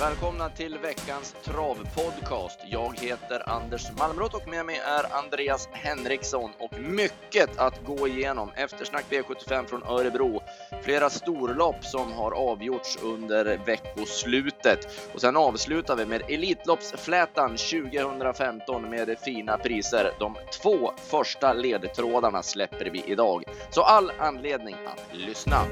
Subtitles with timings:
[0.00, 2.60] Välkomna till veckans travpodcast.
[2.70, 8.50] Jag heter Anders Malmrot och med mig är Andreas Henriksson och mycket att gå igenom.
[8.54, 10.42] Eftersnack V75 från Örebro.
[10.82, 19.18] Flera storlopp som har avgjorts under veckoslutet och sen avslutar vi med Elitloppsflätan 2015 med
[19.24, 20.10] fina priser.
[20.18, 25.64] De två första ledtrådarna släpper vi idag, så all anledning att lyssna.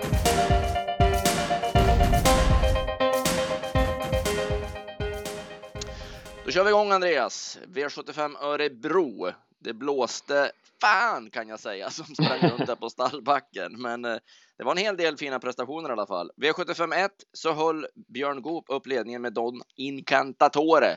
[6.46, 7.58] Då kör vi igång Andreas.
[7.66, 9.30] V75 Örebro.
[9.58, 10.50] Det blåste
[10.80, 14.16] fan kan jag säga som sprang runt där på stallbacken, men eh,
[14.58, 16.30] det var en hel del fina prestationer i alla fall.
[16.36, 20.90] V75 1 så höll Björn Goop upp ledningen med Don Incantatore.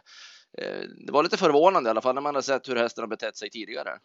[0.57, 3.07] Eh, det var lite förvånande i alla fall när man har sett hur hästen har
[3.07, 3.99] betett sig tidigare.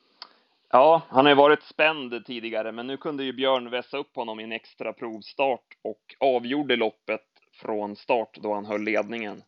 [0.70, 4.40] Ja, han har ju varit spänd tidigare, men nu kunde ju Björn vässa upp honom
[4.40, 9.42] i en extra provstart och avgjorde loppet från start då han höll ledningen.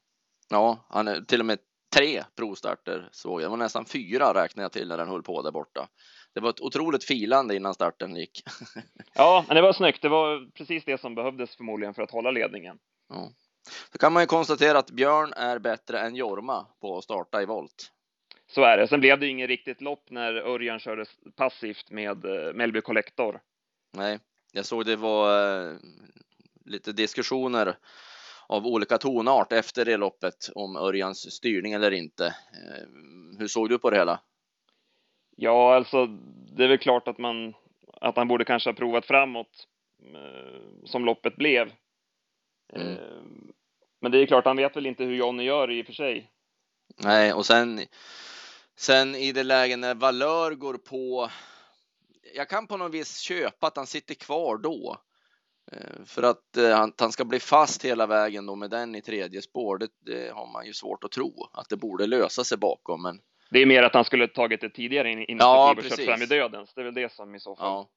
[0.49, 1.59] Ja, han är till och med
[1.97, 3.47] tre provstarter såg jag.
[3.47, 5.89] Det var nästan fyra räknade jag till när den höll på där borta.
[6.35, 8.43] Det var ett otroligt filande innan starten gick.
[9.15, 10.03] ja, men det var snyggt.
[10.03, 12.79] Det var precis det som behövdes förmodligen för att hålla ledningen.
[13.09, 13.31] Ja.
[13.93, 17.47] Så kan man ju konstatera att Björn är bättre än Jorma på att starta i
[17.47, 17.93] volt.
[18.47, 18.89] Så är det.
[18.89, 21.05] Sen blev det inget riktigt lopp när Örjan körde
[21.37, 23.41] passivt med eh, Mellby Collector.
[23.93, 24.19] Nej,
[24.53, 25.77] jag såg det var eh,
[26.65, 27.77] lite diskussioner
[28.49, 32.27] av olika tonart efter det loppet om Örjans styrning eller inte.
[32.27, 32.89] Eh,
[33.39, 34.21] hur såg du på det hela?
[35.37, 36.07] Ja, alltså
[36.57, 37.55] det är väl klart att man
[38.01, 39.67] att han borde kanske ha provat framåt
[40.03, 41.73] eh, som loppet blev.
[42.73, 42.89] Mm.
[42.89, 43.23] Eh,
[44.01, 46.31] men det är klart, han vet väl inte hur Jonny gör i och för sig.
[47.03, 47.81] Nej, och sen
[48.77, 51.31] sen i det läge när Valör går på.
[52.35, 54.97] Jag kan på något vis köpa att han sitter kvar då.
[55.73, 59.43] Eh, för att eh, han, ska bli fast hela vägen då med den i tredje
[59.43, 63.03] spår, det, det, har man ju svårt att tro att det borde lösa sig bakom.
[63.03, 63.21] Men...
[63.51, 66.27] Det är mer att han skulle tagit det tidigare initiativ ja, och kört fram i
[66.27, 66.75] dödens.
[66.75, 67.67] Det är väl det som i så fall.
[67.67, 67.91] Ja.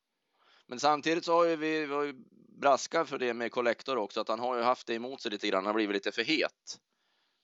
[0.67, 2.13] Men samtidigt så har ju vi, vi har ju
[2.61, 5.47] braskar för det med Collector också, att han har ju haft det emot sig lite
[5.47, 5.57] grann.
[5.57, 6.77] Han har blivit lite för het.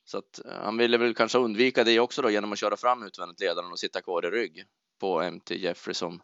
[0.05, 3.03] Så att eh, han ville väl kanske undvika det också då genom att köra fram
[3.03, 4.63] utvändigt ledaren och sitta kvar i rygg
[4.99, 6.21] på MT Jeffrey som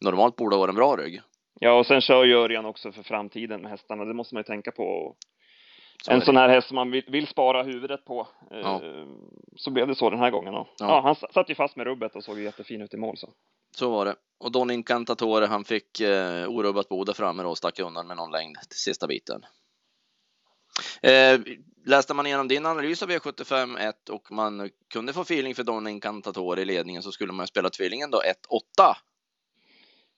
[0.00, 1.22] normalt borde vara en bra rygg.
[1.60, 4.04] Ja, och sen kör ju Örjan också för framtiden med hästarna.
[4.04, 5.16] Det måste man ju tänka på.
[6.04, 8.28] Så en sån här häst som man vill, vill spara huvudet på.
[8.50, 8.80] Eh, ja.
[9.56, 10.54] Så blev det så den här gången.
[10.54, 10.68] Ja.
[10.78, 11.00] ja.
[11.00, 13.16] han satt ju fast med rubbet och såg jättefin ut i mål.
[13.16, 13.28] Så,
[13.76, 14.14] så var det.
[14.38, 18.56] Och Don Incantatore, han fick eh, orubbat där framme och stack undan med någon längd
[18.68, 19.44] till sista biten.
[21.02, 21.40] Eh,
[21.86, 25.86] läste man igenom din analys av V75 1 och man kunde få feeling för Don
[25.86, 28.94] Incantatore i ledningen så skulle man spela tvillingen då 1-8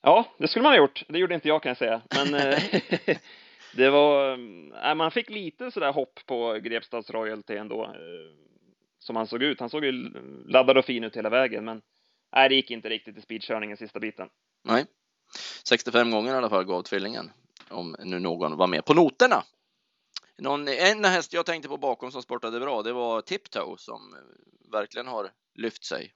[0.01, 1.03] Ja, det skulle man ha gjort.
[1.07, 2.01] Det gjorde inte jag kan jag säga.
[2.15, 3.17] Men eh,
[3.75, 4.31] det var,
[4.89, 7.91] äh, man fick lite sådär hopp på Grepstads Royalty ändå, äh,
[8.99, 9.59] som han såg ut.
[9.59, 10.11] Han såg ju
[10.47, 11.81] laddad och fin ut hela vägen, men
[12.35, 14.29] nej, det gick inte riktigt i speedkörningen sista biten.
[14.63, 14.85] Nej,
[15.63, 17.31] 65 gånger i alla fall gav tvillingen,
[17.69, 19.43] om nu någon var med på noterna.
[20.37, 24.15] Någon, en häst jag tänkte på bakom som sportade bra, det var Tiptoe som
[24.71, 26.13] verkligen har lyft sig.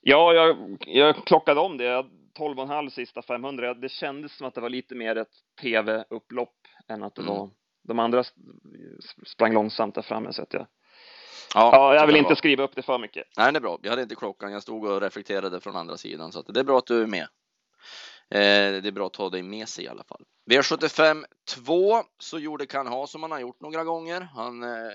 [0.00, 1.84] Ja, jag, jag klockade om det.
[1.84, 3.74] Jag 12,5 sista 500.
[3.74, 6.56] Det kändes som att det var lite mer ett tv-upplopp
[6.88, 7.34] än att det mm.
[7.34, 7.50] var
[7.82, 8.24] de andra
[9.26, 10.66] sprang långsamt där framme så att jag
[11.54, 13.26] Ja, ja jag vill inte skriva upp det för mycket.
[13.36, 13.78] Nej, det är bra.
[13.82, 14.52] Jag hade inte klockan.
[14.52, 17.06] Jag stod och reflekterade från andra sidan så att det är bra att du är
[17.06, 17.22] med.
[18.28, 20.24] Eh, det är bra att ta dig med sig i alla fall.
[20.50, 24.20] V75 2 så gjorde kan ha som han har gjort några gånger.
[24.20, 24.92] Han eh,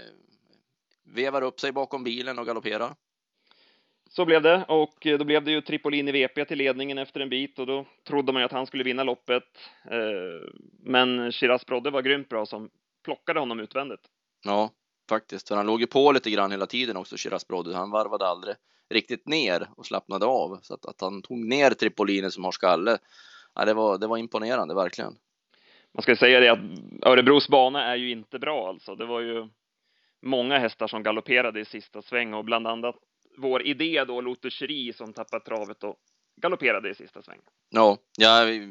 [1.03, 2.95] vevar upp sig bakom bilen och galopperar.
[4.09, 7.59] Så blev det och då blev det ju Tripolini VP till ledningen efter en bit
[7.59, 9.43] och då trodde man ju att han skulle vinna loppet.
[9.91, 10.49] Eh,
[10.83, 12.69] men Shiraz Brodde var grymt bra som
[13.05, 14.01] plockade honom utvändigt.
[14.45, 14.69] Ja,
[15.09, 17.75] faktiskt, för han låg ju på lite grann hela tiden också, Shiraz Brodde.
[17.75, 18.55] Han varvade aldrig
[18.89, 22.97] riktigt ner och slappnade av så att, att han tog ner Tripolini som har skalle.
[23.55, 25.15] Ja, det var, det var imponerande, verkligen.
[25.93, 26.59] Man ska säga det att
[27.01, 28.95] Örebros bana är ju inte bra alltså.
[28.95, 29.47] Det var ju
[30.21, 32.95] många hästar som galopperade i sista sväng och bland annat
[33.37, 35.95] vår idé då, Lotteri som tappade travet och
[36.41, 37.43] galopperade i sista svängen.
[37.69, 38.61] Ja, jag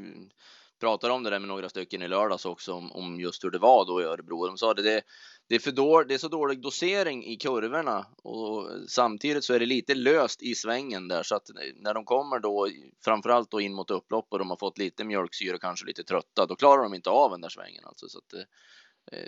[0.80, 3.58] pratade om det där med några stycken i lördags också om, om just hur det
[3.58, 4.46] var då i Örebro.
[4.46, 5.02] De sa det, det,
[5.48, 9.60] det är för då, det är så dålig dosering i kurvorna och samtidigt så är
[9.60, 12.68] det lite löst i svängen där så att när de kommer då
[13.04, 16.46] framförallt då in mot upplopp och de har fått lite mjölksyra, och kanske lite trötta,
[16.46, 18.08] då klarar de inte av den där svängen alltså.
[18.08, 18.46] Så att Eh,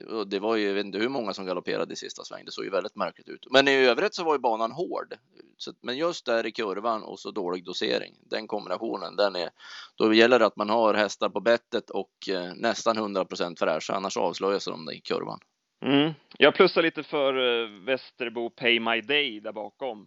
[0.08, 2.44] och det var ju, jag vet inte hur många som galopperade i sista sväng.
[2.44, 3.46] Det såg ju väldigt märkligt ut.
[3.50, 5.14] Men i övrigt så var ju banan hård.
[5.56, 9.50] Så, men just där i kurvan och så dålig dosering, den kombinationen, den är,
[9.96, 14.16] då gäller det att man har hästar på bettet och eh, nästan 100% fräscha, annars
[14.16, 15.40] avslöjas de i kurvan.
[15.84, 16.12] Mm.
[16.38, 20.06] Jag plussar lite för uh, Västerbo Pay My Day där bakom.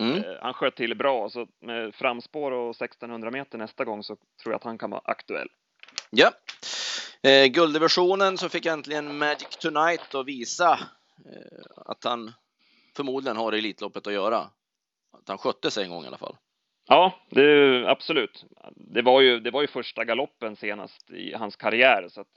[0.00, 0.16] Mm.
[0.16, 4.52] Uh, han sköt till bra, så med framspår och 1600 meter nästa gång så tror
[4.52, 5.48] jag att han kan vara aktuell.
[6.10, 6.30] Ja.
[7.22, 10.72] Eh, gulddivisionen så fick äntligen Magic Tonight att visa
[11.26, 12.32] eh, att han
[12.96, 14.38] förmodligen har Elitloppet att göra.
[15.12, 16.36] Att han skötte sig en gång i alla fall.
[16.88, 18.44] Ja, det, absolut.
[18.76, 22.28] Det var, ju, det var ju första galoppen senast i hans karriär, så att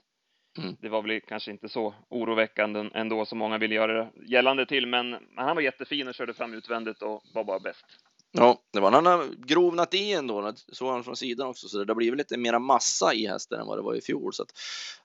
[0.58, 0.76] mm.
[0.80, 5.10] det var väl kanske inte så oroväckande ändå som många vill göra gällande till, men,
[5.10, 7.86] men han var jättefin och körde fram utvändigt och var bara bäst.
[8.34, 11.90] Ja, det var han har grovnat i ändå, såg han från sidan också, så det
[11.90, 14.32] har blivit lite mera massa i hästen än vad det var i fjol.
[14.32, 14.52] Så att,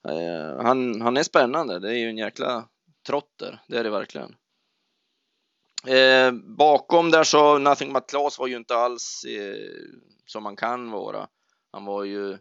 [0.04, 2.68] eh, han, han är spännande, det är ju en jäkla
[3.08, 4.36] trotter, det är det verkligen.
[5.88, 9.72] Eh, bakom där så Nothing But Class var ju inte alls eh,
[10.26, 11.28] som man kan vara.
[11.72, 12.38] Han var ju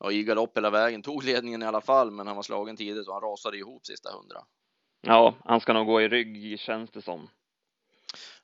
[0.00, 3.08] ja, i galopp hela vägen, tog ledningen i alla fall, men han var slagen tidigt
[3.08, 4.38] och han rasade ihop sista hundra.
[5.00, 7.28] Ja, han ska nog gå i rygg känns det som.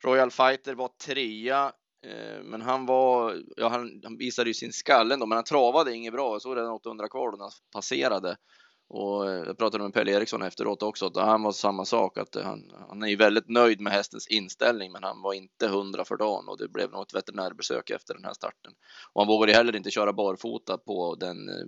[0.04, 1.72] Royal Fighter var trea,
[2.06, 5.94] eh, men han var, ja, han, han visade ju sin skalle ändå, men han travade
[5.94, 6.32] inget bra.
[6.34, 8.36] Jag såg redan 800 kvar när han passerade.
[8.88, 12.34] Och eh, jag pratade med Pelle Eriksson efteråt också, att han var samma sak, att
[12.34, 16.16] han, han är ju väldigt nöjd med hästens inställning, men han var inte hundra för
[16.16, 18.72] dagen och det blev något veterinärbesök efter den här starten.
[19.12, 21.66] Och han vågade heller inte köra barfota på den eh,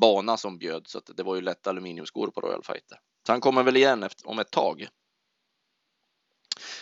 [0.00, 2.98] bana som bjöd, så att det var ju lätta aluminiumskor på Royal Fighter.
[3.26, 4.88] Så han kommer väl igen efter, om ett tag.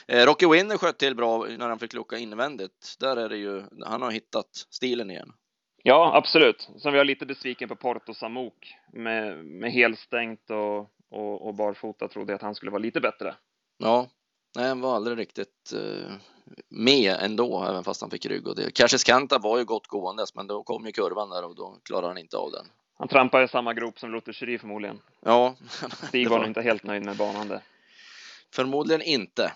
[0.07, 2.97] Eh, Rocky Winner sköt till bra när han fick lucka invändigt.
[3.01, 5.33] Där är det ju, han har hittat stilen igen.
[5.83, 6.69] Ja, absolut.
[6.83, 10.79] Sen var jag lite besviken på Porto Samok med, med helstängt och,
[11.11, 13.35] och, och barfota trodde jag att han skulle vara lite bättre.
[13.79, 14.09] Ja,
[14.57, 16.13] nej, han var aldrig riktigt uh,
[16.69, 18.71] med ändå, även fast han fick rygg och det.
[18.71, 22.07] Cassius Kanta var ju gott gåendes, men då kom ju kurvan där och då klarade
[22.07, 22.67] han inte av den.
[22.99, 25.01] Han trampade i samma grop som Lotte Scheri förmodligen.
[25.21, 25.57] Ja.
[26.09, 27.61] Stig var nog inte helt nöjd med banan där.
[28.55, 29.53] Förmodligen inte.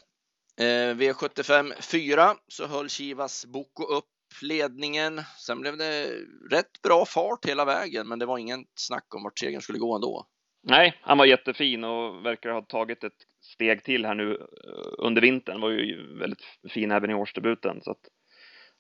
[0.61, 4.05] Eh, V75 4 så höll Chivas Boko upp
[4.43, 5.21] ledningen.
[5.39, 6.11] Sen blev det
[6.51, 9.95] rätt bra fart hela vägen, men det var ingen snack om vart segern skulle gå
[9.95, 10.27] ändå.
[10.63, 15.23] Nej, han var jättefin och verkar ha tagit ett steg till här nu eh, under
[15.23, 15.61] vintern.
[15.61, 18.09] Var ju väldigt fin även i årsdebuten så att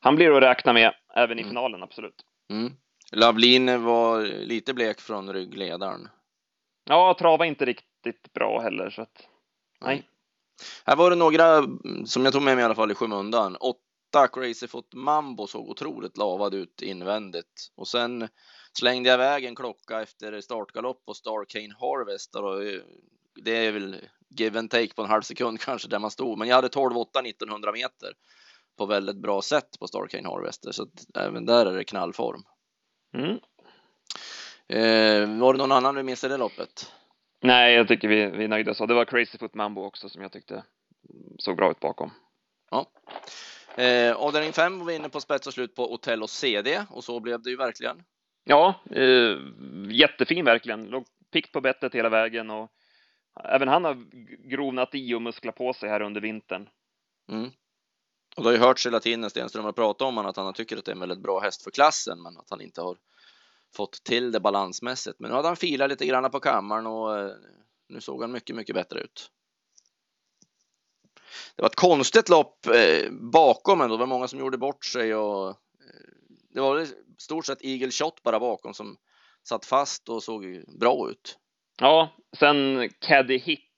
[0.00, 1.50] han blir att räkna med även i mm.
[1.50, 2.24] finalen, absolut.
[2.50, 2.72] Mm.
[3.12, 6.08] Lavlin var lite blek från ryggledaren.
[6.84, 9.28] Ja, trava inte riktigt bra heller så att
[9.80, 10.02] nej.
[10.84, 11.62] Här var det några
[12.06, 13.56] som jag tog med mig i alla fall i skymundan.
[13.56, 18.28] Åtta Crazy Foot Mambo såg otroligt lavad ut invändigt och sen
[18.78, 22.34] slängde jag iväg en klocka efter startgalopp på Star Kane Harvest.
[22.34, 22.60] Och
[23.44, 23.96] det är väl
[24.28, 27.26] give and take på en halv sekund kanske där man stod, men jag hade 12-8
[27.26, 28.12] 1900 meter
[28.78, 32.42] på väldigt bra sätt på Star Kane Harvester, så att även där är det knallform.
[33.14, 33.38] Mm.
[34.68, 36.92] Eh, var det någon annan du missade det loppet?
[37.42, 38.86] Nej, jag tycker vi, vi är nöjda så.
[38.86, 40.64] Det var Crazy Foot Mambo också som jag tyckte
[41.38, 42.10] såg bra ut bakom.
[42.70, 42.86] Ja.
[43.82, 47.20] Eh, avdelning 5 var vi inne på spets och slut på Otello CD och så
[47.20, 48.02] blev det ju verkligen.
[48.44, 49.36] Ja, eh,
[49.90, 50.84] jättefin verkligen.
[50.84, 52.70] Låg pikt på bettet hela vägen och
[53.44, 53.94] även han har
[54.48, 56.68] grovnat i och musklat på sig här under vintern.
[57.30, 57.50] Mm.
[58.36, 60.76] Och det har ju hörts hela tiden när Stenström har pratat om att han tycker
[60.76, 62.96] att det är en väldigt bra häst för klassen, men att han inte har
[63.76, 65.20] fått till det balansmässigt.
[65.20, 67.30] Men nu hade han filat lite grann på kammaren och eh,
[67.88, 69.30] nu såg han mycket, mycket bättre ut.
[71.56, 73.96] Det var ett konstigt lopp eh, bakom ändå.
[73.96, 75.54] Det var många som gjorde bort sig och eh,
[76.50, 76.86] det var i
[77.18, 78.96] stort sett Eagle Shot bara bakom som
[79.48, 81.38] satt fast och såg bra ut.
[81.80, 83.68] Ja, sen Caddy Hit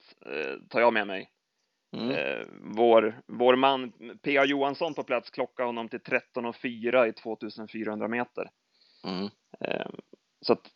[0.71, 1.31] tar jag med mig.
[1.97, 2.49] Mm.
[2.77, 4.45] vår, vår man P.A.
[4.45, 8.51] Johansson på plats klockade honom till 13.04 i 2400 meter.
[9.05, 9.31] Mm.
[9.61, 9.97] Ehm,
[10.41, 10.71] så att,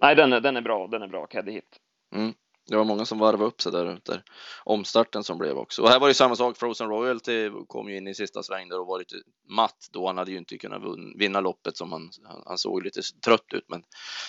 [0.00, 0.86] nej, den är, den är bra.
[0.86, 1.78] Den är bra, Caddy Hit.
[2.14, 2.34] Mm.
[2.66, 4.22] Det var många som varvade upp sig där efter
[4.64, 5.82] omstarten som blev också.
[5.82, 6.56] Och här var det samma sak.
[6.56, 9.16] Frozen Royalty kom ju in i sista sväng där och var lite
[9.48, 10.06] matt då.
[10.06, 10.82] Han hade ju inte kunnat
[11.16, 12.10] vinna loppet som han,
[12.46, 13.64] han såg lite trött ut.
[13.68, 13.82] Men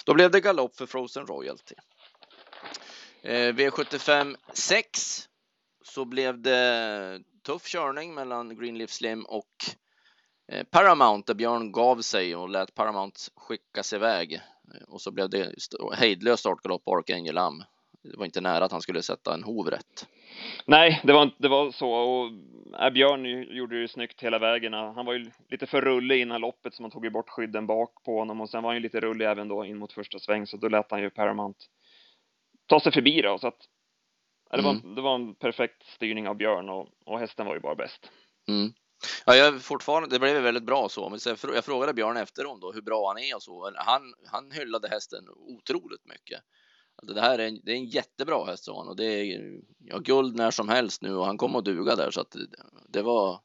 [0.06, 1.76] då blev det galopp för Frozen Royalty.
[3.22, 5.30] Eh, V75 6
[5.86, 9.66] så blev det tuff körning mellan Greenleaf Slim och
[10.72, 14.42] Paramount där Björn gav sig och lät Paramount skickas iväg
[14.88, 15.56] och så blev det
[15.94, 17.64] hejdlös startgalopp på Archangel Am.
[18.04, 20.08] Det var inte nära att han skulle sätta en hov rätt.
[20.66, 22.32] Nej, det var, det var så och
[22.82, 24.74] äh, Björn gjorde det snyggt hela vägen.
[24.74, 28.04] Han var ju lite för rullig innan loppet så man tog ju bort skydden bak
[28.06, 30.48] på honom och sen var han ju lite rullig även då in mot första sväng
[30.48, 31.60] så då lät han ju Paramount
[32.66, 33.68] ta sig förbi då så att
[34.52, 34.96] det, var, mm.
[34.96, 38.12] det var en perfekt styrning av Björn och, och hästen var ju bara bäst.
[38.48, 38.74] Mm.
[39.26, 41.10] Ja, jag fortfarande, det blev väldigt bra så.
[41.10, 41.20] Men
[41.54, 43.72] jag frågade Björn efteråt då hur bra han är och så.
[43.76, 46.42] Han, han hyllade hästen otroligt mycket.
[46.96, 49.62] Alltså det här är en, det är en jättebra häst sa han och det är
[49.78, 52.48] ja, guld när som helst nu och han kommer att duga där så att det,
[52.88, 53.40] det var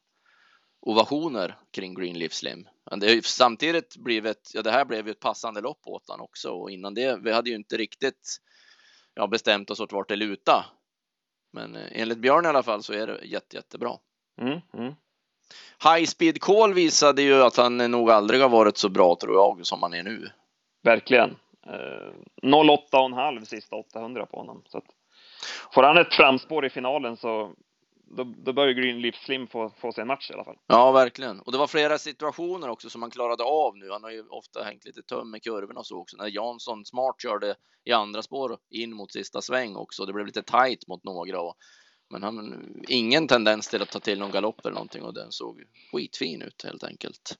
[0.81, 2.67] ovationer kring Greenleaf Slim.
[2.91, 6.09] Men det har ju samtidigt blivit, ja det här blev ju ett passande lopp åt
[6.09, 8.37] han också och innan det, vi hade ju inte riktigt
[9.13, 10.65] ja, bestämt oss åt vart det luta.
[11.53, 13.97] Men eh, enligt Björn i alla fall så är det jätte, jättebra.
[14.41, 14.93] Mm, mm.
[15.83, 19.65] High Speed Call visade ju att han nog aldrig har varit så bra tror jag
[19.65, 20.29] som han är nu.
[20.83, 21.35] Verkligen.
[21.65, 22.13] Eh,
[22.43, 24.63] 08,5 sista 800 på honom.
[24.67, 24.85] Så att,
[25.73, 27.51] får han ett framspår i finalen så
[28.11, 30.57] då, då bör ju Greenleaf Slim få, få sig en match i alla fall.
[30.67, 31.39] Ja, verkligen.
[31.39, 33.91] Och det var flera situationer också som han klarade av nu.
[33.91, 36.17] Han har ju ofta hängt lite töm med kurvorna och så också.
[36.17, 40.05] När Jansson smart körde i andra spår in mot sista sväng också.
[40.05, 41.41] Det blev lite tight mot några.
[41.41, 41.55] Och,
[42.09, 45.63] men han ingen tendens till att ta till någon galopp eller någonting och den såg
[45.91, 47.37] skitfin ut helt enkelt.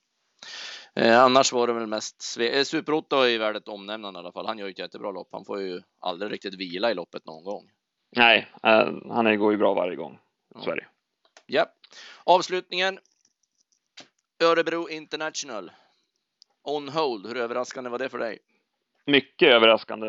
[0.94, 4.32] Eh, annars var det väl mest Sve eh, Super-Otto är värd ett omnämnande i alla
[4.32, 4.46] fall.
[4.46, 5.30] Han gör ju ett jättebra lopp.
[5.32, 7.72] Han får ju aldrig riktigt vila i loppet någon gång.
[8.16, 10.20] Nej, eh, han går ju bra varje gång.
[10.68, 10.88] Är det.
[11.46, 11.66] Ja.
[12.24, 13.00] Avslutningen.
[14.44, 15.72] Örebro International.
[16.64, 17.28] On hold.
[17.28, 18.40] Hur överraskande var det för dig?
[19.06, 20.08] Mycket överraskande.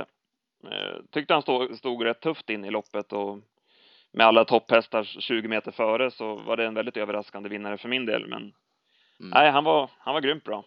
[0.64, 3.38] Eh, tyckte han stod, stod rätt tufft in i loppet och
[4.12, 8.07] med alla topphästar 20 meter före så var det en väldigt överraskande vinnare för min
[8.07, 8.26] del.
[8.29, 8.52] Men mm.
[9.31, 10.64] nej, han var, han var grymt bra.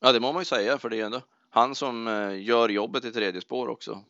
[0.00, 3.04] Ja, det må man ju säga för det är ändå han som eh, gör jobbet
[3.04, 4.04] i tredje spår också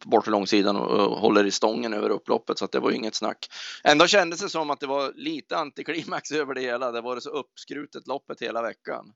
[0.00, 3.14] på bortre långsidan och håller i stången över upploppet så att det var ju inget
[3.14, 3.48] snack.
[3.84, 6.92] Ändå kändes det som att det var lite antiklimax över det hela.
[6.92, 9.12] Det var så uppskrutet loppet hela veckan.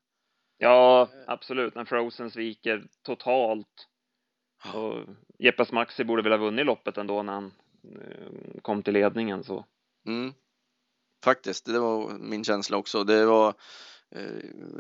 [0.59, 1.75] Ja, absolut.
[1.75, 3.89] När Frozen sviker totalt.
[4.75, 5.05] Och
[5.39, 7.53] Jeppes Maxi borde väl ha vunnit loppet ändå när han
[7.95, 9.65] Eh, kom till ledningen så.
[10.07, 10.33] Mm.
[11.25, 13.05] Faktiskt, det var min känsla också.
[13.05, 13.49] Det var
[14.17, 14.23] eh,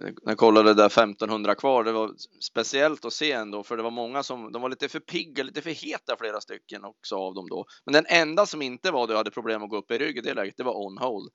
[0.00, 2.10] när jag kollade där 1500 kvar, det var
[2.40, 5.62] speciellt att se ändå, för det var många som, de var lite för pigga, lite
[5.62, 7.64] för heta flera stycken också av dem då.
[7.84, 10.18] Men den enda som inte var det och hade problem att gå upp i rygg
[10.18, 11.30] i det läget, det var on hold.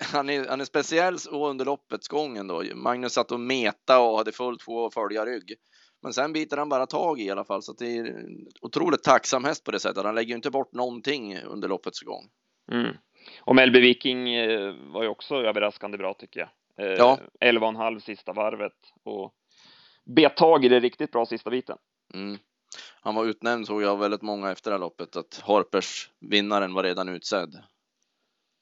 [0.00, 2.62] Han är, han är speciell under loppets gång då.
[2.74, 5.54] Magnus satt och meta och hade fullt sjå att följa rygg.
[6.02, 8.26] Men sen biter han bara tag i i alla fall, så det är
[8.60, 10.04] otroligt tacksam häst på det sättet.
[10.04, 12.30] Han lägger ju inte bort någonting under loppets gång.
[12.72, 12.96] Mm.
[13.40, 16.48] Och Melby Viking eh, var ju också överraskande bra tycker jag.
[16.86, 17.18] Eh, ja.
[17.40, 19.34] 11,5 sista varvet och
[20.04, 21.78] bet tag i det riktigt bra sista biten.
[22.14, 22.38] Mm.
[23.00, 26.82] Han var utnämnd såg jag väldigt många efter det här loppet att Harpers vinnaren var
[26.82, 27.62] redan utsedd.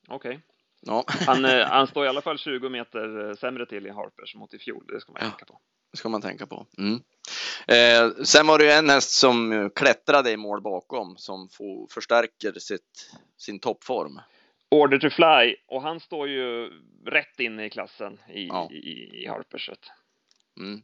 [0.09, 0.31] Okej.
[0.31, 0.41] Okay.
[0.81, 1.05] Ja.
[1.27, 4.59] han, eh, han står i alla fall 20 meter sämre till i Harpers mot i
[4.59, 4.85] fjol.
[4.87, 5.29] Det ska man ja.
[5.29, 5.61] tänka på.
[5.93, 6.67] Ska man tänka på.
[6.79, 7.03] Mm.
[7.67, 12.53] Eh, sen var det ju en häst som klättrade i mål bakom som får, förstärker
[12.53, 14.21] sitt, sin toppform.
[14.71, 16.71] Order to Fly och han står ju
[17.07, 18.71] rätt inne i klassen i, ja.
[18.71, 19.71] i, i Harpers.
[20.57, 20.83] Mm.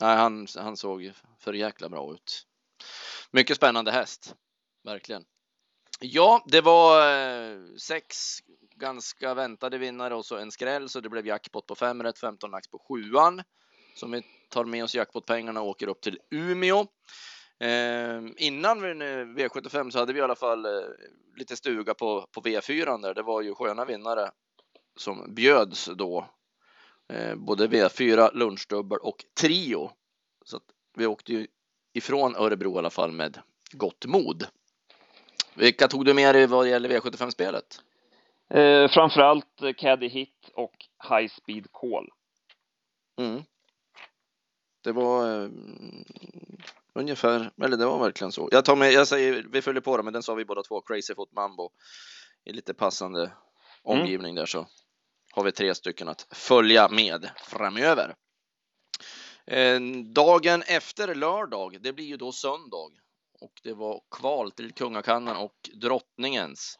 [0.00, 2.46] Nej, han, han såg för jäkla bra ut.
[3.30, 4.34] Mycket spännande häst,
[4.84, 5.24] verkligen.
[6.00, 8.38] Ja, det var eh, sex
[8.74, 12.50] ganska väntade vinnare och så en skräll, så det blev jackpot på fem rätt, 15
[12.50, 13.42] lax på sjuan.
[13.94, 16.80] Som vi tar med oss jackpotpengarna och åker upp till Umeå.
[17.60, 18.82] Eh, innan
[19.36, 20.82] V75 så hade vi i alla fall eh,
[21.36, 23.14] lite stuga på, på V4 där.
[23.14, 24.30] Det var ju sköna vinnare
[24.96, 26.26] som bjöds då.
[27.12, 29.90] Eh, både V4, lunchdubbel och trio.
[30.44, 30.60] Så
[30.94, 31.46] vi åkte ju
[31.92, 33.38] ifrån Örebro i alla fall med
[33.72, 34.46] gott mod.
[35.54, 37.80] Vilka tog du med dig vad gäller V75-spelet?
[38.54, 40.74] Eh, framförallt Caddy Hit och
[41.10, 42.08] High Speed Call.
[43.18, 43.42] Mm.
[44.82, 45.50] Det var eh,
[46.94, 48.48] Ungefär, eller det var verkligen så.
[48.52, 50.80] Jag tar med, jag säger, vi följer på det, men den sa vi båda två,
[50.80, 51.70] Crazy Foot Mambo.
[52.44, 53.32] I lite passande
[53.82, 54.34] omgivning mm.
[54.34, 54.66] där så
[55.32, 58.14] har vi tre stycken att följa med framöver.
[59.46, 59.80] Eh,
[60.14, 62.90] dagen efter lördag, det blir ju då söndag
[63.40, 66.78] och det var kval till Kungakannan och Drottningens.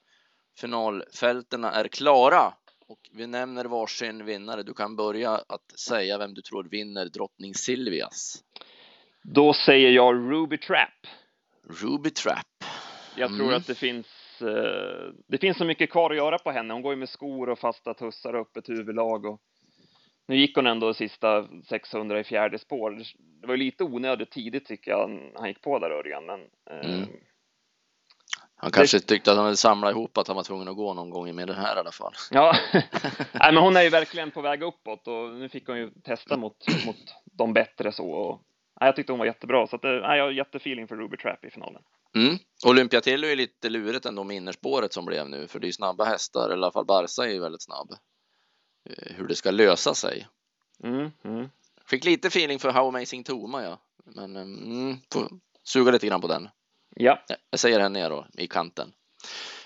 [0.57, 2.55] Finalfältena är klara
[2.93, 4.63] och vi nämner varsin vinnare.
[4.63, 8.45] Du kan börja att säga vem du tror vinner drottning Silvias.
[9.23, 11.07] Då säger jag Ruby Trap.
[11.83, 12.65] Ruby Trap.
[13.17, 13.57] Jag tror mm.
[13.57, 14.07] att det finns
[14.41, 16.75] eh, det finns så mycket kvar att göra på henne.
[16.75, 19.41] Hon går ju med skor och fasta tussar och öppet huvudlag och
[20.29, 23.03] nu gick hon ändå sista 600 i fjärde spår.
[23.41, 27.09] Det var lite onödigt tidigt tycker jag han gick på där Örjan, men eh, mm.
[28.63, 29.07] Han kanske det...
[29.07, 31.49] tyckte att han hade samlat ihop att han var tvungen att gå någon gång med
[31.49, 32.13] den här i alla fall.
[32.31, 32.57] Ja,
[33.33, 36.37] nej, men hon är ju verkligen på väg uppåt och nu fick hon ju testa
[36.37, 38.43] mot, mot de bättre så och
[38.81, 41.51] jag tyckte hon var jättebra, så att, nej, jag har jättefeeling för Ruby Trap i
[41.51, 41.83] finalen.
[42.17, 42.39] Mm.
[42.67, 46.45] Olympiatello är lite lurigt ändå med innerspåret som blev nu, för det är snabba hästar,
[46.45, 47.93] eller i alla fall Barca är ju väldigt snabb.
[48.91, 50.27] Eh, hur det ska lösa sig.
[50.85, 51.49] Mm, mm.
[51.87, 55.29] Fick lite feeling för How Amazing Toma, ja, men mm, får
[55.65, 56.49] suga lite grann på den.
[56.95, 57.19] Ja.
[57.51, 58.93] Jag säger henne då, i kanten.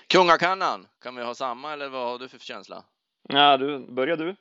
[0.09, 2.83] Kungakannan, kan vi ha samma eller vad har du för känsla?
[3.29, 4.35] Ja, du, börjar du?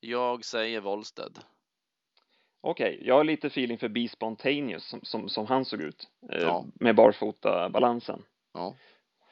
[0.00, 1.38] Jag säger Wollsted.
[2.60, 3.06] Okej, okay.
[3.06, 6.08] jag har lite feeling för Be Spontaneous som, som, som han såg ut.
[6.32, 6.64] Eh, Ja.
[6.74, 8.22] Med barfota balansen.
[8.54, 8.74] Ja.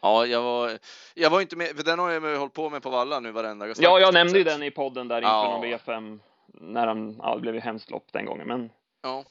[0.03, 0.79] Ja, jag var,
[1.15, 3.67] jag var inte med, för den har jag hållit på med på Valla nu varenda
[3.67, 3.75] gång.
[3.79, 5.51] Ja, jag nämnde ju den i podden där inför Ja.
[5.51, 8.71] någon V5 när han, ja, det blev ju hemskt lopp den gången, men
[9.03, 9.25] Ja,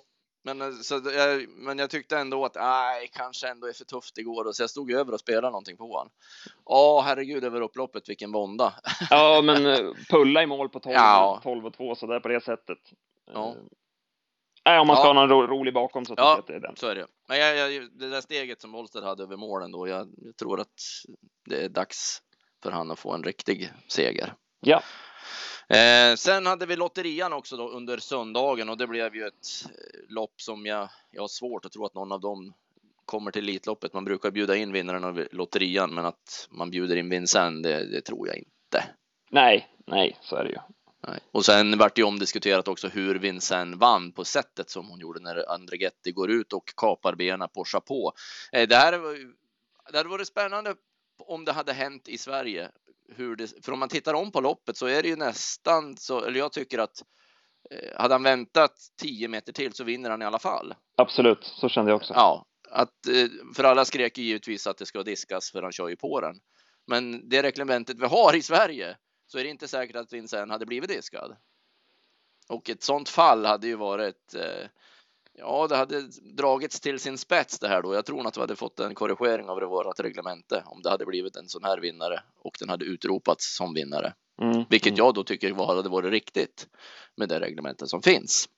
[0.53, 4.17] men, eh, så, jag, men jag tyckte ändå att nej, kanske ändå är för tufft
[4.17, 6.09] igår och så jag stod över och spelade någonting på honom.
[6.65, 8.73] Åh, herregud över upploppet, vilken vånda.
[9.09, 9.79] ja, men eh,
[10.09, 11.39] pulla i mål på 12, Ja.
[11.43, 12.77] 12 och 2 så där på det sättet.
[13.33, 13.47] Ja.
[13.49, 13.55] Eh,
[14.65, 15.13] Nej, om man ska Ja.
[15.13, 16.29] ha någon ro, rolig bakom så tycker Ja.
[16.29, 16.75] jag att det är den.
[16.75, 17.07] Så är det.
[17.27, 20.59] Men jag, jag, det där steget som Wollsted hade över målen då, jag, jag tror
[20.61, 20.73] att
[21.49, 22.21] det är dags
[22.63, 24.33] för han att få en riktig seger.
[24.59, 24.81] Ja.
[25.69, 30.13] Eh, sen hade vi lotterian också då under söndagen och det blev ju ett eh,
[30.13, 32.53] lopp som jag, jag har svårt att tro att någon av dem
[33.05, 33.93] kommer till Elitloppet.
[33.93, 38.01] Man brukar bjuda in vinnaren av lotterian, men att man bjuder in Vincent, det, det
[38.01, 38.83] tror jag inte.
[39.31, 40.57] Nej, nej, så är det ju.
[41.07, 41.19] Nej.
[41.31, 45.19] Och sen vart det ju omdiskuterat också hur Vincent vann på sättet som hon gjorde
[45.19, 48.11] när Andregetti går ut och kapar benen på Chapeau.
[48.51, 48.91] Eh, det här
[49.91, 50.75] det hade varit spännande
[51.19, 52.71] om det hade hänt i Sverige.
[53.15, 56.25] Hur det, för om man tittar om på loppet så är det ju nästan så,
[56.25, 57.03] eller jag tycker att
[57.71, 60.75] eh, hade han väntat 10 meter till så vinner han i alla fall.
[60.97, 62.13] Absolut, så kände jag också.
[62.13, 65.87] Ja, att, eh, för alla skrek ju givetvis att det ska diskas för han kör
[65.87, 66.35] ju på den.
[66.87, 68.97] Men det reglementet vi har i Sverige
[69.27, 71.35] så är det inte säkert att Vincent hade blivit diskad.
[72.49, 74.67] Och ett sånt fall hade ju varit, eh,
[75.39, 76.01] ja, det hade
[76.37, 77.93] dragits till sin spets det här då.
[77.93, 81.35] Jag tror att vi hade fått en korrigering av vårt reglemente om det hade blivit
[81.35, 84.13] en sån här vinnare och den hade utropats som vinnare.
[84.41, 84.97] Mm, Vilket mm.
[84.97, 86.67] jag då tycker var, hade varit riktigt
[87.17, 88.49] med det reglementet som finns.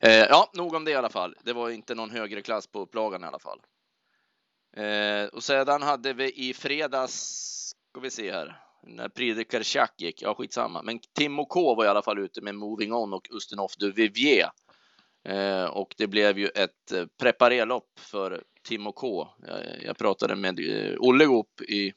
[0.00, 1.34] Eh, ja, nog om det i alla fall.
[1.44, 3.60] Det var inte någon högre klass på upplagan i alla fall.
[4.76, 7.14] Eh, och sedan hade vi i fredags,
[7.90, 12.02] ska vi se här, när Tjack gick, ja skitsamma, men Timo K var i alla
[12.02, 14.50] fall ute med Moving On och Ustinov de Vivier.
[15.28, 19.28] Eh, och det blev ju ett eh, preparerlopp för Tim och K.
[19.46, 20.60] Jag, jag pratade med
[20.98, 21.92] Olle Goop i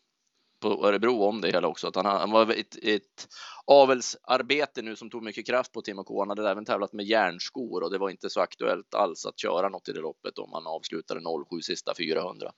[0.61, 1.87] på Örebro om det hela också.
[1.87, 3.27] Att han, han var ett, ett
[3.65, 6.21] avelsarbete nu som tog mycket kraft på Timo K.
[6.21, 9.69] Han hade även tävlat med järnskor och det var inte så aktuellt alls att köra
[9.69, 12.51] något i det loppet om man avslutade 07 sista 400.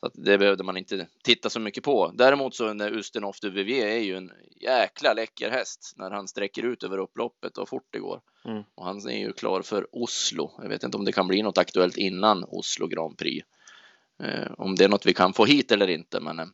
[0.00, 2.12] Så det behövde man inte titta så mycket på.
[2.14, 6.82] Däremot så Ustinov de Vivier är ju en jäkla läcker häst när han sträcker ut
[6.82, 8.20] över upploppet och fort det går.
[8.44, 8.62] Mm.
[8.74, 10.50] Och han är ju klar för Oslo.
[10.62, 13.46] Jag vet inte om det kan bli något aktuellt innan Oslo Grand Prix.
[14.22, 16.46] Eh, om det är något vi kan få hit eller inte, men eh,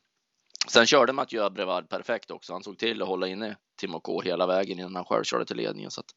[0.66, 2.52] Sen körde Mathieu Brevard perfekt också.
[2.52, 5.56] Han såg till att hålla inne Timo K hela vägen innan han själv körde till
[5.56, 5.90] ledningen.
[5.90, 6.14] Så att,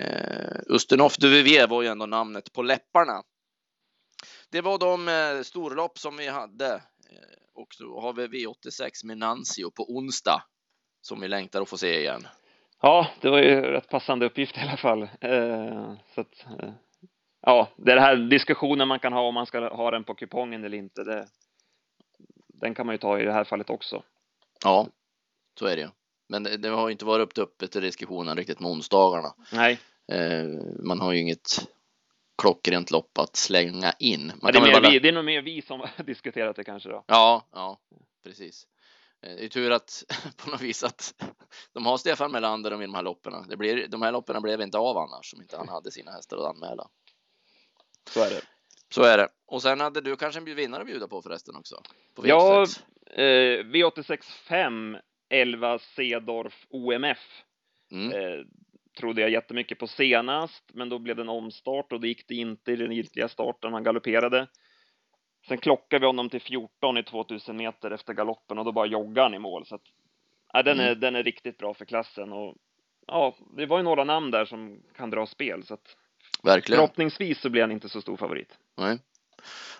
[0.00, 3.22] eh, Ustinov Duvivier var ju ändå namnet på läpparna.
[4.50, 6.74] Det var de eh, storlopp som vi hade.
[6.74, 10.42] Eh, och så har vi V86 med Nancio på onsdag
[11.02, 12.26] som vi längtar att få se igen.
[12.82, 15.02] Ja, det var ju rätt passande uppgift i alla fall.
[15.02, 16.72] Eh, så att, eh,
[17.42, 20.14] ja, det är den här diskussionen man kan ha om man ska ha den på
[20.14, 21.04] kupongen eller inte.
[21.04, 21.26] Det,
[22.64, 24.02] den kan man ju ta i det här fallet också.
[24.64, 24.88] Ja,
[25.58, 25.88] så är det ju.
[26.28, 29.34] Men det, det har ju inte varit upp uppe till diskussionen riktigt med onsdagarna.
[29.52, 30.44] Nej, Eh,
[30.82, 31.68] man har ju inget
[32.42, 34.32] klockrent lopp att slänga in.
[34.42, 37.04] Man det, är bara- vi, det är nog mer vi som diskuterat det kanske då.
[37.06, 37.78] Ja, ja,
[38.24, 38.66] precis.
[39.22, 40.04] Eh, Det är tur att
[40.36, 41.14] på något vis att
[41.72, 43.48] de har Stefan Melander i de här loppen.
[43.48, 46.36] Det blir, de här loppen blev inte av annars om inte han hade sina hästar
[46.36, 46.88] att anmäla.
[48.10, 48.40] Så är det.
[48.94, 49.28] Så är det.
[49.46, 51.82] Och sen hade du kanske en vinnare att bjuda på förresten också?
[52.14, 53.20] På Ja, V86.
[53.20, 54.96] Eh, V86 5,
[55.28, 57.42] 11 Cedorf OMF.
[57.92, 58.12] Mm.
[58.12, 58.44] Eh,
[58.98, 62.34] trodde jag jättemycket på senast, men då blev det en omstart och det gick det
[62.34, 63.72] inte i den giltiga starten.
[63.72, 64.48] Han galopperade.
[65.48, 69.22] Sen klockade vi honom till 14 i 2000 meter efter galoppen och då bara joggade
[69.22, 69.66] han i mål.
[69.66, 69.84] Så att,
[70.52, 72.56] ja, den, är, den är riktigt bra för klassen och
[73.06, 75.96] ja, det var ju några namn där som kan dra spel så att
[76.44, 76.78] Verkligen.
[76.78, 78.58] förhoppningsvis så blir han inte så stor favorit.
[78.76, 78.98] Nej.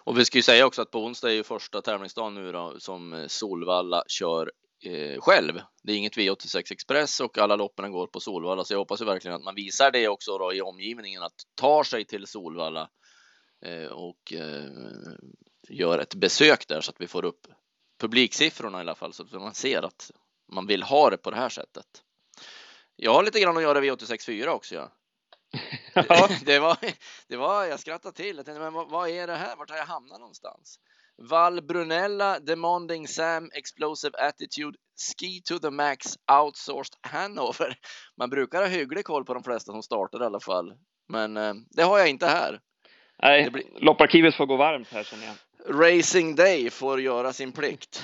[0.04, 2.74] Och vi ska ju säga också att på onsdag är ju första tävlingsdagen nu då
[2.78, 4.52] som eh, Solvalla kör
[4.84, 5.60] eh, själv.
[5.82, 9.04] Det är inget V86 Express och alla loppen går på Solvalla, så jag hoppas ju
[9.04, 12.90] verkligen att man visar det också då i omgivningen att ta sig till Solvalla
[13.64, 14.64] eh, och eh,
[15.68, 17.46] gör ett besök där så att vi får upp
[18.00, 20.10] publiksiffrorna i alla fall så att man ser att
[20.52, 21.86] man vill ha det på det här sättet.
[22.96, 24.74] Jag har lite grann att göra V86 också.
[24.74, 24.92] Ja.
[25.94, 26.28] Ja.
[26.44, 26.78] det, var,
[27.28, 28.36] det var, jag skrattade till.
[28.36, 29.56] Jag tänkte, men vad, vad är det här?
[29.56, 30.78] Vart har jag hamnat någonstans?
[31.22, 37.76] Val Brunella, Demanding Sam, Explosive Attitude, Ski to the Max, Outsourced Hanover.
[38.18, 40.74] Man brukar ha hygglig koll på de flesta som startar i alla fall,
[41.08, 42.60] men eh, det har jag inte här.
[43.22, 43.64] Nej, blir...
[43.80, 45.36] lopparkivet får gå varmt här känner jag.
[45.80, 48.02] Racing Day får göra sin plikt.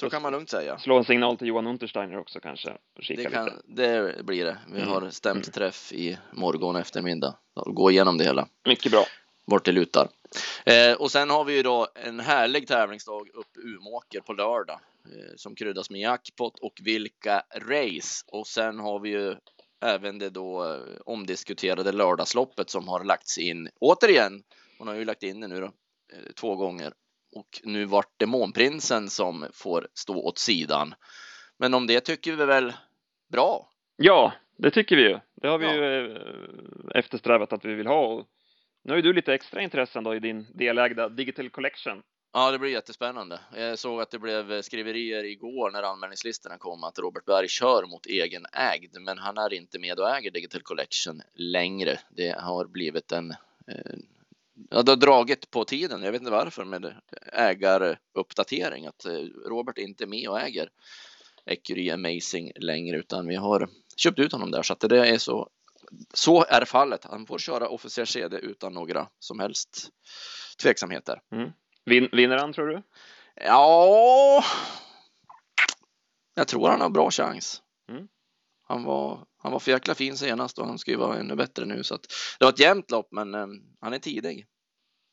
[0.00, 0.78] Så kan man lugnt säga.
[0.78, 2.76] Slå en signal till Johan Untersteiner också kanske.
[3.08, 4.58] Det, kan, det, blir det.
[4.72, 4.88] Vi mm.
[4.88, 5.52] har stämt mm.
[5.52, 7.38] träff i morgon eftermiddag.
[7.66, 8.48] Gå igenom det hela.
[8.66, 9.04] Mycket bra.
[9.44, 10.08] Vart det lutar.
[10.66, 15.32] Eh, och sen har vi ju då en härlig tävlingsdag uppe Umåker på lördag eh,
[15.36, 18.24] som kryddas med jackpot och vilka race.
[18.32, 19.34] Och sen har vi ju
[19.84, 24.42] även det då eh, omdiskuterade lördagsloppet som har lagts in återigen.
[24.78, 26.92] Hon har ju lagt in det nu då eh, två gånger
[27.36, 30.94] och nu vart det Månprinsen som får stå åt sidan.
[31.58, 32.72] Men om det tycker vi väl
[33.32, 33.70] bra?
[33.96, 35.18] Ja, det tycker vi ju.
[35.34, 35.74] Det har vi ja.
[35.74, 38.26] ju eh, eftersträvat att vi vill ha.
[38.84, 42.02] Nu har ju du lite extra intressen då i din delägda Digital Collection.
[42.32, 43.40] Ja, det blir jättespännande.
[43.54, 48.06] Jag såg att det blev skriverier igår när anmälningslistorna kom att Robert Berg kör mot
[48.06, 51.98] egen ägd, men han är inte med och äger Digital Collection längre.
[52.10, 53.30] Det har blivit en
[53.68, 53.96] eh,
[54.70, 56.02] Ja, det har dragit på tiden.
[56.02, 56.94] Jag vet inte varför med
[57.32, 59.12] ägaruppdatering att eh,
[59.48, 60.68] Robert inte är med och äger
[61.46, 65.48] Ecury Amazing längre utan vi har köpt ut honom där så att det är så.
[66.14, 67.04] Så är fallet.
[67.04, 69.88] Han får köra officer CD utan några som helst
[70.62, 71.20] tveksamheter.
[71.32, 71.50] Mm.
[72.12, 72.82] vinner han tror du?
[73.34, 74.44] Ja.
[76.34, 77.62] Jag tror han har bra chans.
[78.68, 81.64] Han var, han var för jäkla fin senast och han ska ju vara ännu bättre
[81.64, 82.06] nu så att
[82.38, 83.46] det var ett jämnt lopp, men eh,
[83.80, 84.46] han är tidig.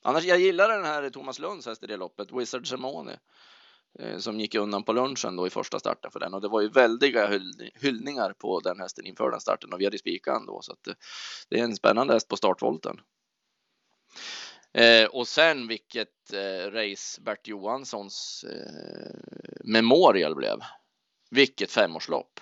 [0.04, 3.20] Annars, jag gillar den här Thomas Lunds häst i det loppet, Wizard Simone,
[4.00, 6.62] eh, som gick undan på lunchen då i första starten för den och det var
[6.62, 10.62] ju väldiga hyll, hyllningar på den hästen inför den starten och vi hade spikat då
[10.62, 10.94] så att eh,
[11.50, 13.00] det är en spännande häst på startvolten.
[14.74, 19.16] Eh, och sen vilket eh, race Bert Johanssons eh,
[19.64, 20.60] Memorial blev.
[21.32, 22.40] Vilket femårslopp.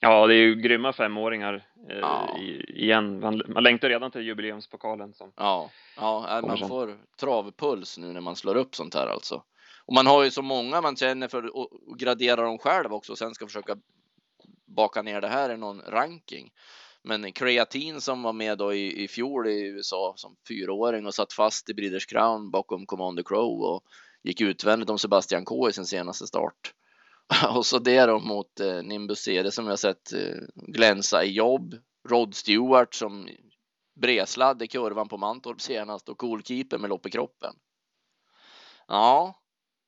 [0.00, 2.38] Ja, det är ju grymma femåringar eh, ja.
[2.68, 3.20] igen.
[3.20, 5.14] Man, man längtar redan till jubileumspokalen.
[5.14, 9.42] Som ja, ja man får travpuls nu när man slår upp sånt här alltså.
[9.86, 13.18] Och man har ju så många man känner för att gradera dem själv också och
[13.18, 13.76] sen ska försöka
[14.66, 16.50] baka ner det här i någon ranking.
[17.02, 21.32] Men kreatin som var med då i, i fjol i USA som fyraåring och satt
[21.32, 23.82] fast i Breeders Crown bakom Commander Crow och
[24.22, 26.74] gick utvändigt om Sebastian K i sin senaste start.
[27.56, 31.32] och så det då mot eh, Nimbus CD som vi har sett eh, glänsa i
[31.32, 31.74] jobb.
[32.08, 33.28] Rod Stewart som
[34.00, 37.54] bresladd i kurvan på Mantorp senast och coolkeeper med lopp i kroppen.
[38.88, 39.40] Ja,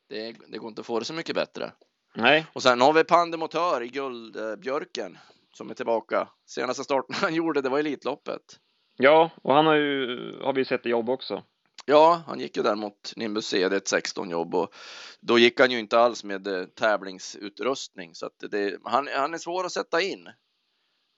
[0.09, 1.73] det, det går inte att få det så mycket bättre.
[2.15, 2.47] Nej.
[2.53, 5.19] Och sen har vi Pandemotör i Guldbjörken
[5.53, 6.29] som är tillbaka.
[6.47, 8.59] Senaste starten han gjorde, det var Elitloppet.
[8.97, 11.43] Ja, och han har ju, har vi sett i jobb också.
[11.85, 14.75] Ja, han gick ju där mot Nimbus CD, ett 16 jobb och
[15.21, 19.39] då gick han ju inte alls med eh, tävlingsutrustning så att det, han, han är
[19.39, 20.27] svår att sätta in.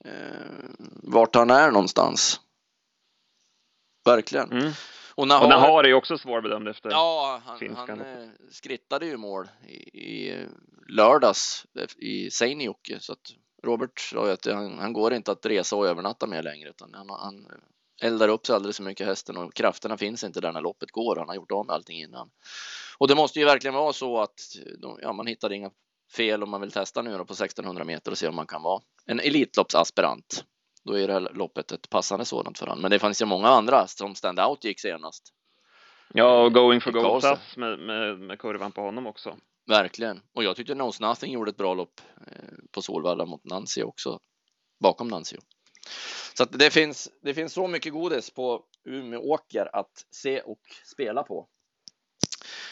[0.05, 0.13] Eh,
[1.03, 2.41] vart han är någonstans.
[4.05, 4.53] Verkligen.
[4.53, 4.73] Mm.
[5.15, 9.17] Och Nahar, och Nahar är ju också svårbedömd efter Ja, han, han eh, skrittade ju
[9.17, 10.47] mål i, i
[10.89, 13.31] lördags i Seinäjoki så att
[13.63, 17.11] Robert sa att han, han, går inte att resa och övernatta med längre utan han,
[17.11, 17.47] han
[18.03, 21.17] eldar upp sig alldeles för mycket hästen och krafterna finns inte där när loppet går.
[21.17, 22.31] Han har gjort om allting innan.
[22.99, 24.41] Och det måste ju verkligen vara så att
[25.03, 25.71] ja, man hittar inga
[26.17, 28.63] fel om man vill testa nu då på 1600 meter och se om man kan
[28.63, 30.45] vara en Elitloppsaspirant.
[30.85, 32.83] Då är det här loppet ett passande sådant för honom.
[32.83, 35.33] Men det fanns ju många andra som stand-out gick senast.
[36.15, 37.25] Ja, och going for gold
[37.57, 39.37] med, med, med kurvan på honom också.
[39.67, 40.21] Verkligen.
[40.35, 44.19] Och jag tyckte Knows Nothing gjorde ett bra lopp eh, på Solvalla mot Nancy också.
[44.81, 45.37] Bakom Nancy.
[46.35, 47.11] Så att det finns.
[47.23, 51.49] Det finns så mycket godis på Umeå Åker att se och spela på.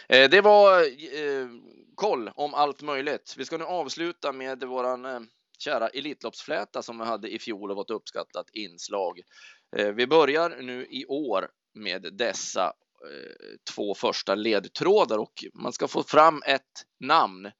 [0.08, 1.48] Eh, det var eh,
[1.94, 3.34] koll om allt möjligt.
[3.38, 5.20] Vi ska nu avsluta med våran eh,
[5.58, 9.20] kära Elitloppsfläta som vi hade i fjol och var ett uppskattat inslag.
[9.76, 15.88] Eh, vi börjar nu i år med dessa eh, två första ledtrådar och man ska
[15.88, 17.50] få fram ett namn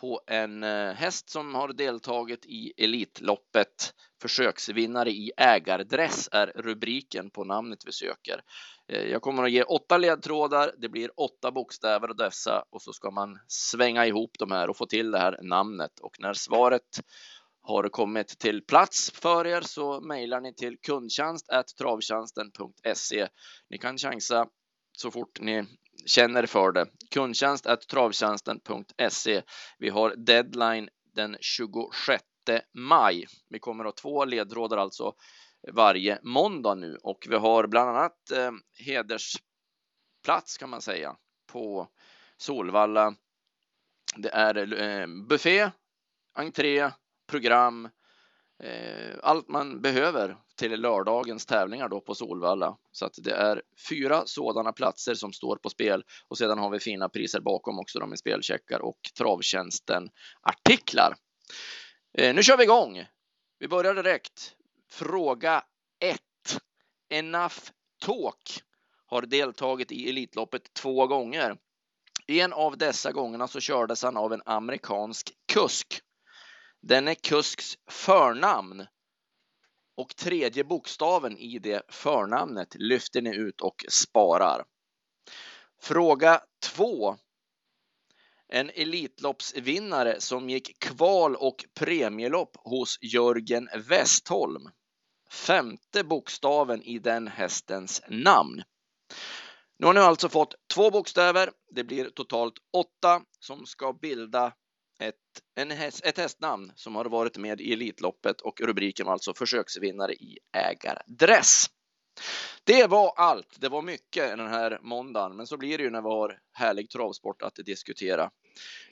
[0.00, 7.44] på en eh, häst som har deltagit i Elitloppet Försöksvinnare i ägardress är rubriken på
[7.44, 8.42] namnet vi söker.
[8.88, 10.74] Eh, jag kommer att ge åtta ledtrådar.
[10.78, 14.76] Det blir åtta bokstäver av dessa och så ska man svänga ihop de här och
[14.76, 16.00] få till det här namnet.
[16.00, 17.00] Och när svaret
[17.62, 21.46] har kommit till plats för er så mejlar ni till kundtjänst
[21.78, 23.28] travtjänsten.se.
[23.70, 24.46] Ni kan chansa
[24.92, 25.66] så fort ni
[26.06, 26.86] känner för det.
[27.10, 29.42] Kundtjänst travtjänsten.se.
[29.78, 32.24] Vi har deadline den 26
[32.74, 33.26] maj.
[33.48, 35.14] Vi kommer att ha två ledtrådar alltså
[35.72, 38.50] varje måndag nu och vi har bland annat eh,
[38.86, 41.16] hedersplats kan man säga
[41.52, 41.88] på
[42.36, 43.14] Solvalla.
[44.16, 45.70] Det är eh, buffé,
[46.34, 46.90] entré,
[47.28, 47.90] program, eh,
[48.62, 52.76] Eh, allt man behöver till lördagens tävlingar då på Solvalla.
[52.92, 56.80] Så att det är fyra sådana platser som står på spel och sedan har vi
[56.80, 60.08] fina priser bakom också då med spelcheckar och Travtjänsten
[60.42, 61.14] artiklar.
[62.18, 63.04] Eh, nu kör vi igång.
[63.58, 64.54] Vi börjar direkt.
[64.90, 65.64] Fråga
[66.00, 66.20] 1.
[67.10, 67.56] Enough
[68.00, 68.62] Talk
[69.06, 71.56] har deltagit i Elitloppet två gånger.
[72.26, 76.02] En av dessa gångerna så kördes han av en amerikansk kusk.
[76.82, 78.86] Denne kusks förnamn
[79.96, 84.64] och tredje bokstaven i det förnamnet lyfter ni ut och sparar.
[85.82, 87.16] Fråga 2.
[88.48, 94.70] En Elitloppsvinnare som gick kval och premielopp hos Jörgen Westholm.
[95.30, 98.62] Femte bokstaven i den hästens namn.
[99.78, 101.50] Nu har ni alltså fått två bokstäver.
[101.70, 104.52] Det blir totalt åtta som ska bilda
[105.00, 105.14] ett,
[105.54, 110.12] en häst, ett hästnamn som har varit med i Elitloppet och rubriken var alltså försöksvinnare
[110.12, 111.66] i ägardress.
[112.64, 113.56] Det var allt.
[113.60, 116.90] Det var mycket den här måndagen, men så blir det ju när vi har härlig
[116.90, 118.30] travsport att diskutera.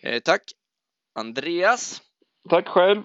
[0.02, 0.42] Eh, tack
[1.14, 2.02] Andreas.
[2.48, 3.02] Tack själv.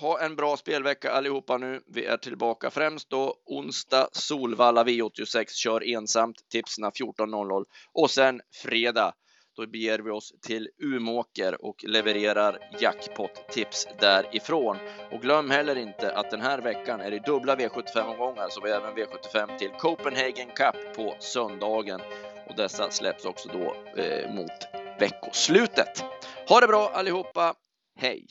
[0.00, 1.82] Ha en bra spelvecka allihopa nu.
[1.86, 9.14] Vi är tillbaka främst då onsdag Solvalla V86 kör ensamt tipsna 14.00 och sen fredag
[9.56, 14.76] då beger vi oss till Umåker och levererar jackpot-tips därifrån.
[15.12, 18.78] Och glöm heller inte att den här veckan är det dubbla V75-omgångar, så vi har
[18.78, 22.00] även V75 till Copenhagen Cup på söndagen.
[22.48, 24.68] Och dessa släpps också då eh, mot
[25.00, 26.04] veckoslutet.
[26.48, 27.54] Ha det bra allihopa!
[27.98, 28.26] Hej!